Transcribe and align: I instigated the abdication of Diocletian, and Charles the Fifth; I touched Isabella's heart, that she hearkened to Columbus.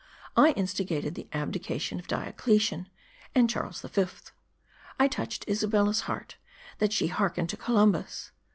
I 0.35 0.49
instigated 0.53 1.13
the 1.13 1.27
abdication 1.31 1.99
of 1.99 2.07
Diocletian, 2.07 2.89
and 3.35 3.47
Charles 3.47 3.81
the 3.81 3.87
Fifth; 3.87 4.31
I 4.99 5.07
touched 5.07 5.47
Isabella's 5.47 5.99
heart, 6.09 6.37
that 6.79 6.91
she 6.91 7.05
hearkened 7.05 7.49
to 7.49 7.57
Columbus. 7.57 8.31